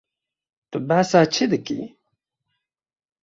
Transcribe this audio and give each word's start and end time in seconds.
Tu 0.71 0.77
behsa 0.87 1.21
çi 1.33 1.45
dikî? 1.51 1.79